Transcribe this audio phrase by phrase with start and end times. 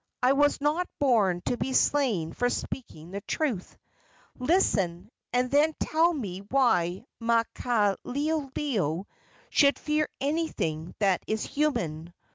[0.23, 3.77] I was not born to be slain for speaking the truth.
[4.39, 9.05] Listen, and then tell me why Maukaleoleo
[9.51, 12.15] should fear anything that is human.